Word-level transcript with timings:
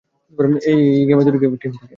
এই 0.71 0.81
গেমে 1.07 1.23
দুটি 1.25 1.39
টিম 1.41 1.53
থাকে। 1.73 1.85